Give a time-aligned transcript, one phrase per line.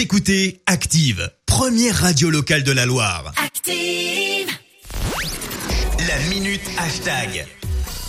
[0.00, 3.34] Vous écoutez Active, première radio locale de la Loire.
[3.36, 4.48] Active.
[6.08, 7.46] La minute hashtag.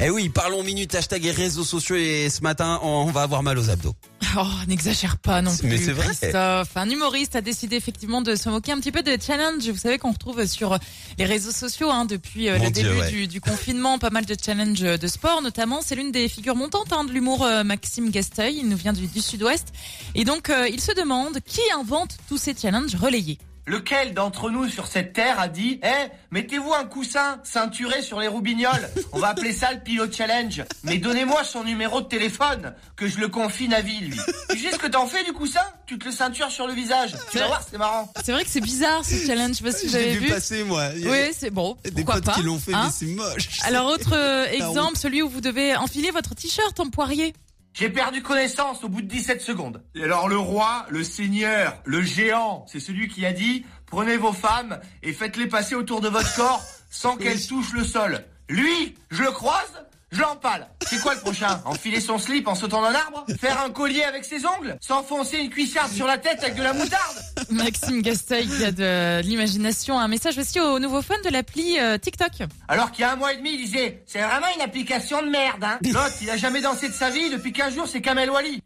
[0.00, 3.58] Eh oui, parlons minute hashtag et réseaux sociaux et ce matin, on va avoir mal
[3.58, 3.96] aux abdos.
[4.38, 5.68] Oh, n'exagère pas non plus.
[5.68, 6.06] Mais c'est vrai.
[6.06, 9.68] Christophe, un humoriste a décidé effectivement de se moquer un petit peu de challenge.
[9.68, 10.78] Vous savez qu'on retrouve sur
[11.18, 13.10] les réseaux sociaux hein, depuis euh, Mon le Dieu, début ouais.
[13.10, 15.80] du, du confinement, pas mal de challenges de sport notamment.
[15.82, 18.58] C'est l'une des figures montantes hein, de l'humour euh, Maxime Gasteuil.
[18.58, 19.68] Il nous vient du, du sud-ouest.
[20.14, 23.38] Et donc, euh, il se demande qui invente tous ces challenges relayés.
[23.66, 28.26] Lequel d'entre nous sur cette terre a dit Eh, mettez-vous un coussin ceinturé sur les
[28.26, 30.64] roubignoles On va appeler ça le Pilot Challenge.
[30.82, 34.18] Mais donnez-moi son numéro de téléphone, que je le confine à vie, lui.
[34.50, 35.60] Tu sais ce que t'en fais du coussin?
[35.86, 37.14] Tu te le ceintures sur le visage.
[37.30, 38.12] Tu vas voir, c'est marrant.
[38.24, 39.62] C'est vrai que c'est bizarre ce challenge.
[39.62, 40.88] Vous J'ai avez vu passer moi.
[40.96, 41.76] Oui, c'est bon.
[41.84, 43.60] Des Pourquoi potes pas qui l'ont fait, hein mais c'est moche.
[43.62, 47.32] Alors autre euh, exemple, celui où vous devez enfiler votre t-shirt en poirier.
[47.74, 49.82] J'ai perdu connaissance au bout de 17 secondes.
[49.94, 54.32] Et alors le roi, le seigneur, le géant, c'est celui qui a dit prenez vos
[54.32, 58.24] femmes et faites-les passer autour de votre corps sans qu'elles touchent le sol.
[58.50, 60.68] Lui, je le croise, je l'empale.
[60.86, 61.62] C'est quoi le prochain?
[61.64, 63.24] Enfiler son slip en sautant d'un arbre?
[63.40, 64.76] Faire un collier avec ses ongles?
[64.82, 67.16] S'enfoncer une cuissarde sur la tête avec de la moutarde?
[67.52, 69.98] Maxime Gasteuil qui a de l'imagination.
[69.98, 72.48] Un message aussi aux nouveaux fans de l'appli euh, TikTok.
[72.68, 75.28] Alors qu'il y a un mois et demi, il disait c'est vraiment une application de
[75.28, 75.64] merde.
[75.64, 77.30] Hein L'autre, il a jamais dansé de sa vie.
[77.30, 78.62] Depuis 15 jours, c'est Kamel Wally.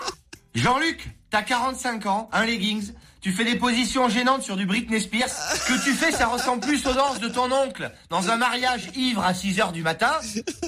[0.54, 2.92] Jean-Luc, t'as 45 ans, un leggings,
[3.26, 5.28] tu fais des positions gênantes sur du Britney Spears.
[5.28, 8.88] Ce que tu fais, ça ressemble plus aux danses de ton oncle dans un mariage
[8.94, 10.12] ivre à 6 heures du matin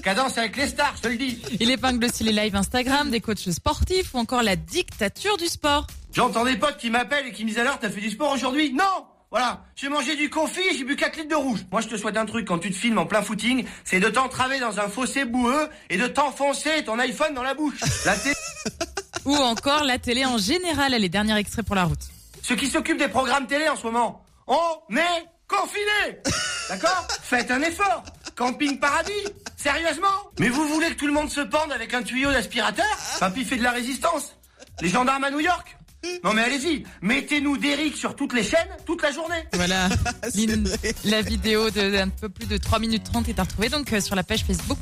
[0.03, 1.41] qu'à danse avec les stars, je te le dis.
[1.61, 5.87] Il épingle aussi les lives Instagram des coachs sportifs ou encore la dictature du sport.
[6.19, 8.73] J'entends des potes qui m'appellent et qui me disent alors t'as fait du sport aujourd'hui?
[8.73, 9.07] Non!
[9.31, 11.61] Voilà, j'ai mangé du confit, j'ai bu 4 litres de rouge.
[11.71, 12.49] Moi je te souhaite un truc.
[12.49, 15.97] Quand tu te filmes en plein footing, c'est de t'entraver dans un fossé boueux et
[15.97, 17.79] de t'enfoncer ton iPhone dans la bouche.
[18.05, 18.35] La télé
[19.27, 20.91] Ou encore la télé en général.
[20.91, 22.03] Les derniers extraits pour la route.
[22.43, 26.19] Ceux qui s'occupent des programmes télé en ce moment, on est confinés.
[26.69, 27.07] D'accord?
[27.23, 28.03] Faites un effort.
[28.35, 29.13] Camping Paradis
[29.57, 30.09] Sérieusement.
[30.41, 32.87] Mais vous voulez que tout le monde se pende avec un tuyau d'aspirateur?
[33.21, 34.35] Papy fait de la résistance.
[34.81, 35.78] Les gendarmes à New York
[36.25, 39.89] Non mais allez-y Mettez-nous d'Eric sur toutes les chaînes, toute la journée Voilà.
[41.05, 44.01] La vidéo de un peu plus de 3 minutes 30 est à retrouver donc euh,
[44.01, 44.79] sur la page Facebook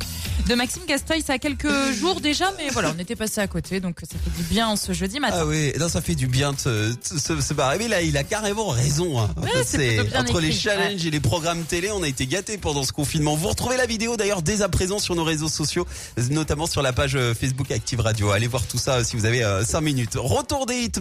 [0.47, 1.22] de Maxime Gasteuil.
[1.22, 4.43] Ça a quelques jours déjà, mais voilà, on était passé à côté, donc ça fait
[4.43, 5.38] du bien en ce jeudi matin.
[5.41, 7.78] Ah oui, non, ça fait du bien de se, de se, se barrer.
[7.78, 9.21] Mais là, il a carrément raison.
[9.21, 9.31] Hein.
[9.43, 12.93] Ouais, c'est entre les challenges et les programmes télé, on a été gâtés pendant ce
[12.93, 13.37] confinement.
[13.37, 15.87] Vous retrouvez la vidéo d'ailleurs dès à présent sur nos réseaux sociaux,
[16.31, 18.31] notamment sur la page euh, Facebook Active Radio.
[18.31, 20.15] Allez voir tout ça euh, si vous avez 5 minutes.
[20.16, 21.00] Retour des hits